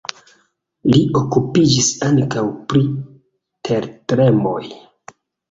[0.95, 2.83] Li okupiĝis ankaŭ pri
[3.71, 4.59] tertremoj.